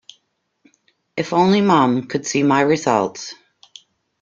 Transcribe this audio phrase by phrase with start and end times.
[1.15, 3.35] If only mum could see my results.